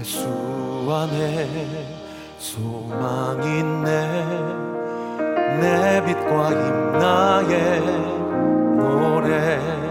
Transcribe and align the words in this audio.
예수 0.00 0.26
안에 0.88 1.46
소망이 2.38 3.62
네내 5.52 6.06
빛과 6.06 6.48
힘 6.48 6.92
나의 6.98 7.80
노래. 8.78 9.89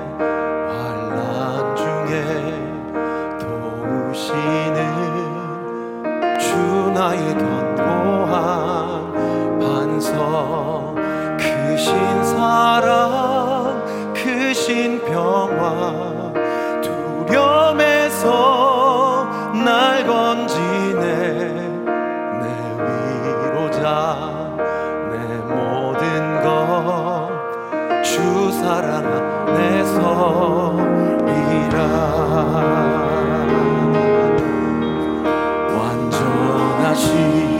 사랑 28.59 29.05
안에서 29.47 30.75
일하. 31.25 31.79
완전하신 35.77 37.58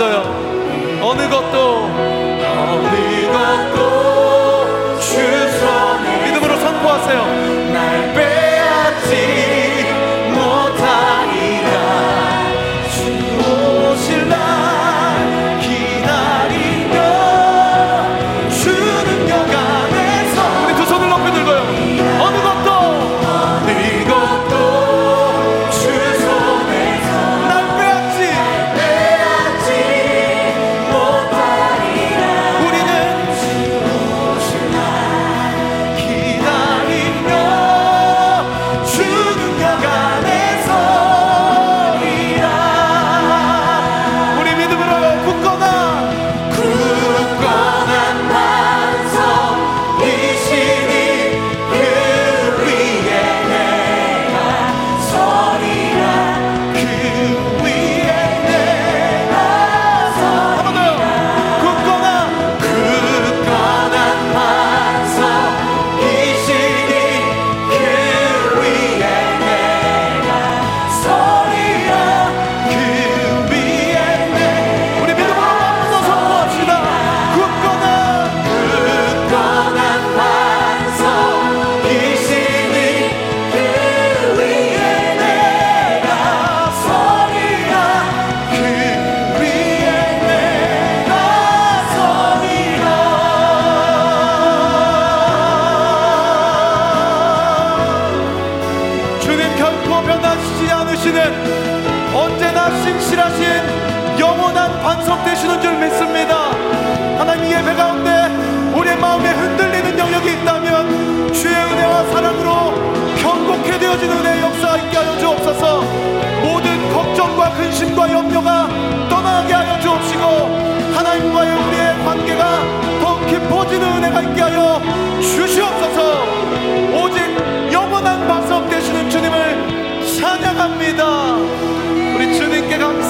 더요. 0.00 0.22
어느 1.02 1.28
것도. 1.28 1.84
어느 2.56 3.30
것도 3.30 4.98
주 4.98 5.18
믿음으로 6.24 6.56
선포하세요 6.58 7.39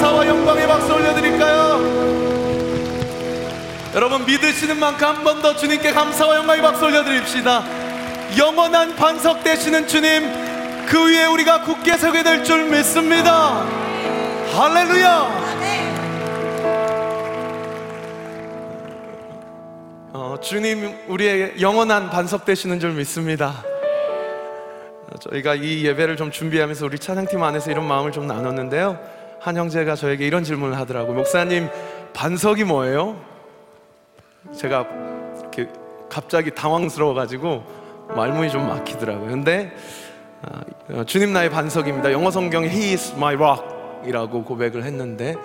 감사와 0.01 0.25
영광의 0.25 0.67
박수 0.67 0.91
올려드릴까요? 0.95 1.79
여러분 3.93 4.25
믿으시는 4.25 4.79
만큼 4.79 5.07
한 5.07 5.23
번 5.23 5.43
더 5.43 5.55
주님께 5.55 5.91
감사와 5.91 6.37
영광의 6.37 6.63
박수 6.63 6.85
올려드립시다. 6.85 7.63
영원한 8.35 8.95
반석 8.95 9.43
되시는 9.43 9.87
주님 9.87 10.23
그 10.87 11.05
위에 11.07 11.25
우리가 11.27 11.61
굳게 11.61 11.97
서게 11.97 12.23
될 12.23 12.43
줄 12.43 12.63
믿습니다. 12.71 13.63
할렐루야! 14.57 15.41
어, 20.13 20.35
주님 20.41 20.97
우리의 21.09 21.61
영원한 21.61 22.09
반석 22.09 22.43
되시는 22.45 22.79
줄 22.79 22.93
믿습니다. 22.93 23.63
어, 25.13 25.17
저희가 25.19 25.53
이 25.53 25.85
예배를 25.85 26.15
좀 26.17 26.31
준비하면서 26.31 26.87
우리 26.87 26.97
찬양팀 26.97 27.43
안에서 27.43 27.69
이런 27.69 27.85
마음을 27.87 28.11
좀 28.11 28.25
나눴는데요 28.25 29.20
한 29.41 29.57
형제가 29.57 29.95
저에게 29.95 30.27
이런 30.27 30.43
질문을 30.43 30.77
하더라고요 30.77 31.15
목사님 31.15 31.67
반석이 32.13 32.63
뭐예요? 32.63 33.19
제가 34.55 34.85
이렇게 35.39 35.67
갑자기 36.09 36.51
당황스러워가지고 36.53 37.63
말문이 38.15 38.51
좀 38.51 38.67
막히더라고요. 38.67 39.29
근데 39.29 39.71
아, 40.43 40.61
어, 40.89 41.03
주님 41.05 41.33
나의 41.33 41.49
반석입니다. 41.49 42.11
영어 42.11 42.29
성경에 42.29 42.67
He 42.67 42.93
is 42.93 43.13
my 43.15 43.35
rock이라고 43.35 44.43
고백을 44.43 44.83
했는데 44.83 45.35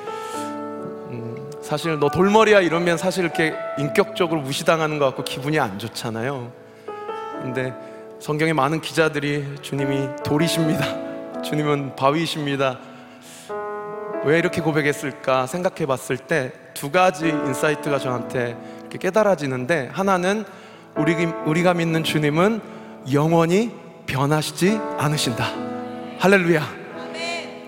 음, 1.11 1.51
사실 1.63 1.99
너 1.99 2.11
돌머리야 2.11 2.61
이러면 2.61 2.99
사실 2.99 3.25
이렇게 3.25 3.55
인격적으로 3.79 4.41
무시당하는 4.41 4.99
것 4.99 5.07
같고 5.07 5.25
기분이 5.25 5.59
안 5.59 5.79
좋잖아요. 5.79 6.51
근데 7.43 7.73
성경에 8.19 8.53
많은 8.53 8.81
기자들이 8.81 9.57
주님이 9.63 10.09
돌이십니다. 10.25 10.85
주님은 11.43 11.97
바위이십니다. 11.97 12.79
왜 14.27 14.39
이렇게 14.39 14.61
고백했을까 14.61 15.47
생각해 15.47 15.87
봤을 15.87 16.19
때 16.19 16.53
두 16.77 16.91
가지 16.91 17.27
insight가 17.29 17.99
저한테 17.99 18.55
깨달아지는데 19.01 19.89
하나는 19.93 20.45
우리, 20.95 21.15
우리가 21.15 21.73
믿는 21.73 22.05
주님은 22.05 22.61
영원히 23.15 23.73
변하시지 24.05 24.79
않으신다. 24.99 25.47
할렐루야. 26.19 26.63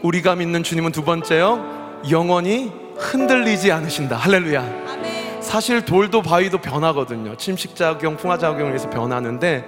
우리가 0.03 0.37
믿는 0.37 0.63
주님은 0.63 0.93
두 0.93 1.05
번째요. 1.05 2.03
영원히 2.11 2.71
흔들리지 2.99 3.73
않으신다. 3.73 4.17
할렐루야. 4.17 5.41
사실 5.41 5.83
돌도 5.87 6.21
바위도 6.21 6.59
변하거든요. 6.59 7.35
침식작용, 7.37 8.19
풍화작용을 8.19 8.73
의해서 8.73 8.91
변하는데 8.91 9.65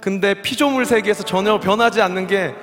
근데 0.00 0.34
피조물 0.34 0.86
세계에서 0.86 1.24
전혀 1.24 1.58
변하지 1.58 2.00
않는 2.00 2.28
게 2.28 2.54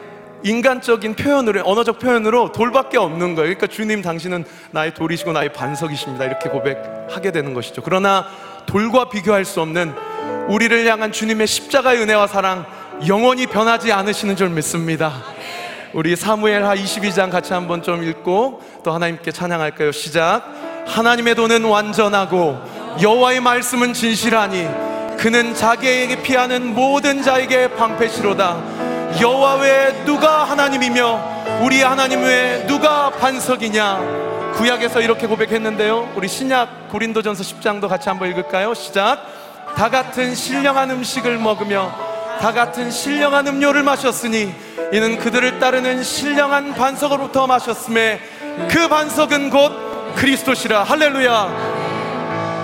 인간적인 0.43 1.15
표현으로 1.15 1.61
언어적 1.65 1.99
표현으로 1.99 2.51
돌밖에 2.51 2.97
없는 2.97 3.35
거예요. 3.35 3.55
그러니까 3.55 3.67
주님 3.67 4.01
당신은 4.01 4.45
나의 4.71 4.93
돌이시고 4.93 5.33
나의 5.33 5.53
반석이십니다. 5.53 6.25
이렇게 6.25 6.49
고백하게 6.49 7.31
되는 7.31 7.53
것이죠. 7.53 7.81
그러나 7.83 8.25
돌과 8.65 9.09
비교할 9.09 9.45
수 9.45 9.61
없는 9.61 9.93
우리를 10.47 10.85
향한 10.87 11.11
주님의 11.11 11.47
십자가의 11.47 12.01
은혜와 12.01 12.27
사랑 12.27 12.65
영원히 13.07 13.47
변하지 13.47 13.91
않으시는 13.91 14.35
줄 14.35 14.49
믿습니다. 14.49 15.13
우리 15.93 16.15
사무엘하 16.15 16.75
22장 16.75 17.31
같이 17.31 17.53
한번 17.53 17.81
좀 17.81 18.03
읽고 18.03 18.61
또 18.83 18.91
하나님께 18.91 19.31
찬양할까요? 19.31 19.91
시작. 19.91 20.43
하나님의 20.85 21.35
도는 21.35 21.65
완전하고 21.65 22.59
여호와의 23.01 23.41
말씀은 23.41 23.93
진실하니 23.93 24.67
그는 25.17 25.53
자기에게 25.53 26.21
피하는 26.21 26.73
모든 26.73 27.21
자에게 27.21 27.75
방패시로다. 27.75 28.78
여호와 29.19 29.55
외에 29.55 30.05
누가 30.05 30.43
하나님이며 30.43 31.61
우리 31.61 31.81
하나님 31.81 32.23
외에 32.23 32.65
누가 32.67 33.09
반석이냐? 33.09 34.29
구약에서 34.55 35.01
이렇게 35.01 35.25
고백했는데요. 35.25 36.13
우리 36.15 36.27
신약 36.27 36.89
고린도전서 36.89 37.43
10장도 37.43 37.87
같이 37.87 38.09
한번 38.09 38.29
읽을까요? 38.29 38.73
시작. 38.73 39.25
다 39.75 39.89
같은 39.89 40.35
신령한 40.35 40.91
음식을 40.91 41.37
먹으며 41.37 41.91
다 42.39 42.53
같은 42.53 42.91
신령한 42.91 43.47
음료를 43.47 43.83
마셨으니 43.83 44.53
이는 44.93 45.17
그들을 45.17 45.59
따르는 45.59 46.03
신령한 46.03 46.73
반석으로부터 46.73 47.47
마셨음에 47.47 48.19
그 48.69 48.87
반석은 48.87 49.49
곧 49.49 50.15
그리스도시라. 50.15 50.83
할렐루야. 50.83 51.79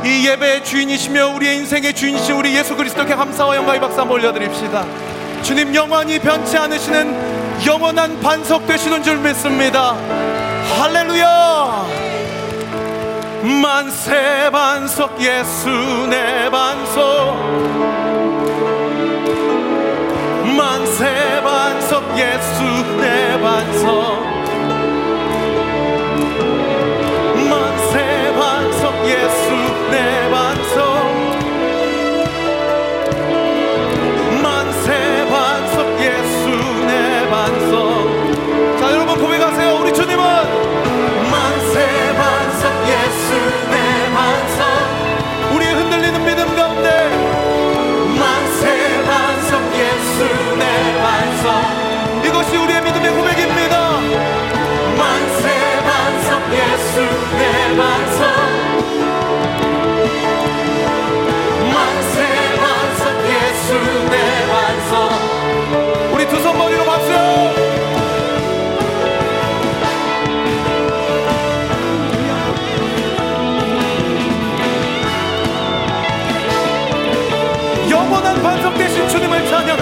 이 0.06 0.28
예배의 0.28 0.64
주인이시며 0.64 1.30
우리의 1.30 1.58
인생의 1.58 1.94
주인이신 1.94 2.36
우리 2.36 2.56
예수 2.56 2.76
그리스도께 2.76 3.16
감사와 3.16 3.56
영광의 3.56 3.82
박수 3.82 4.00
한번 4.00 4.20
올려드립시다. 4.20 5.05
주님 5.46 5.76
영원히 5.76 6.18
변치 6.18 6.58
않으시는 6.58 7.64
영원한 7.68 8.20
반석 8.20 8.66
되시는 8.66 9.04
줄 9.04 9.20
믿습니다. 9.20 9.96
할렐루야! 10.80 11.86
만세 13.62 14.50
반석 14.52 15.22
예수 15.22 15.70
내 16.10 16.50
반석 16.50 17.36
만세 20.58 21.42
반석 21.44 22.18
예수 22.18 22.64
내 23.00 23.40
반석 23.40 24.35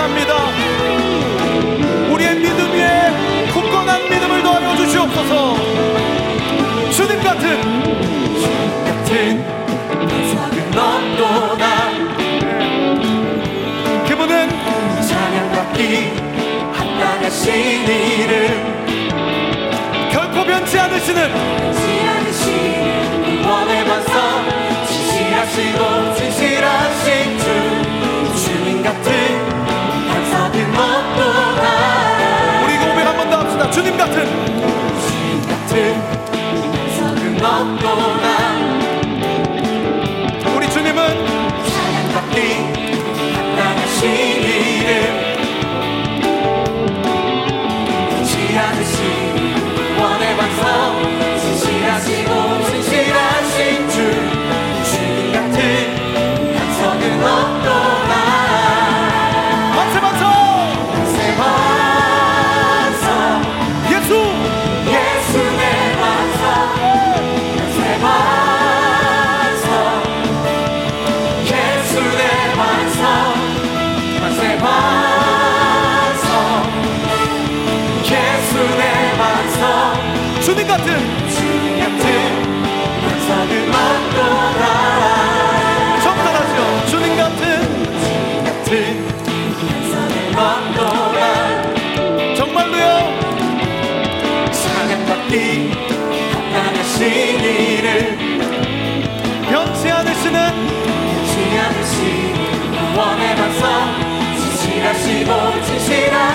감사합니다. 0.03 0.33
우리의 2.11 2.35
믿음 2.35 2.73
위에 2.73 3.47
굳건한 3.53 4.09
믿음을 4.09 4.43
더하여 4.43 4.75
주시옵소서. 4.75 5.55
주님 6.91 7.23
같은 7.23 7.61
주님 8.41 8.83
같은 8.85 9.45
사랑은 10.29 10.71
넘도나 10.71 11.63
그분은 14.07 14.49
찬양받기 15.07 16.11
한나가신 16.73 17.53
이름 17.87 18.29
결코 20.11 20.43
변치 20.45 20.79
않으시는 20.79 21.31
변치 21.31 21.81
않으시는 22.09 23.41
구원의 23.41 23.85
반성 23.85 24.13
진실하시고 24.85 26.15
진실하신 26.15 27.39
주 27.39 27.72
주님 33.71 33.97
같은 33.97 34.25
주님 34.99 35.41
같은 35.47 36.01
작은 36.97 37.37
것도 37.37 38.22
정말로요? 92.35 92.91
사랑받기 94.51 95.69
합당하신 96.33 97.05
이를 97.39 98.17
변치 99.47 99.91
않으시는 99.91 100.33
변치 100.33 101.59
않으신 101.59 102.33
구원의 102.93 103.35
박사 103.35 103.61
지시하시고 104.39 105.31
지시라 105.65 106.32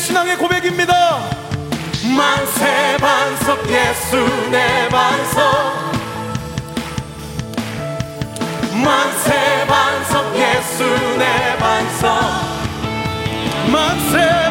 신앙의 0.00 0.38
고백입니다. 0.38 1.20
만세 2.16 2.96
반석 2.96 3.68
예수 3.68 4.16
내 4.50 4.88
반석 4.88 5.42
만세 8.82 9.66
반석 9.66 10.34
예수 10.34 10.84
내 11.18 11.56
반석 11.58 12.10
만세 13.70 14.49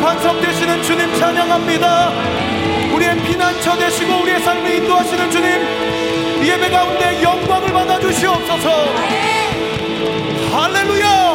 반석 0.00 0.40
되시는 0.40 0.82
주님 0.82 1.14
찬양합니다. 1.14 2.12
우리의 2.94 3.16
피난처 3.22 3.76
되시고 3.76 4.22
우리의 4.22 4.40
삶을 4.40 4.74
인도하시는 4.76 5.30
주님 5.30 5.50
예배 6.44 6.70
가운데 6.70 7.22
영광을 7.22 7.72
받아 7.72 7.98
주시옵소서. 8.00 8.70
할렐루야! 10.52 11.29